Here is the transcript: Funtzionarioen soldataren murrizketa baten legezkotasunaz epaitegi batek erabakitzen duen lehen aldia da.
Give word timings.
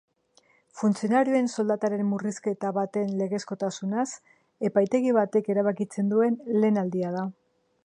Funtzionarioen 0.79 1.49
soldataren 1.55 2.01
murrizketa 2.13 2.71
baten 2.79 3.13
legezkotasunaz 3.21 4.07
epaitegi 4.71 5.15
batek 5.21 5.53
erabakitzen 5.57 6.13
duen 6.15 6.43
lehen 6.57 6.85
aldia 6.87 7.17
da. 7.21 7.31